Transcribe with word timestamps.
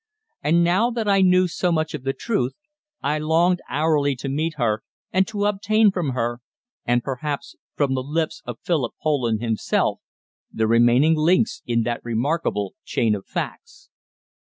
And 0.41 0.63
now 0.63 0.89
that 0.89 1.07
I 1.07 1.21
knew 1.21 1.47
so 1.47 1.71
much 1.71 1.93
of 1.93 2.01
the 2.01 2.11
truth 2.13 2.55
I 3.03 3.19
longed 3.19 3.61
hourly 3.69 4.15
to 4.15 4.29
meet 4.29 4.55
her, 4.55 4.81
and 5.13 5.27
to 5.27 5.45
obtain 5.45 5.91
from 5.91 6.13
her 6.13 6.39
and 6.85 7.03
perhaps 7.03 7.55
from 7.75 7.93
the 7.93 8.01
lips 8.01 8.41
of 8.43 8.57
Philip 8.63 8.95
Poland 9.03 9.43
himself 9.43 9.99
the 10.51 10.65
remaining 10.65 11.15
links 11.15 11.61
in 11.67 11.83
that 11.83 12.03
remarkable 12.03 12.73
chain 12.83 13.13
of 13.13 13.27
facts. 13.27 13.91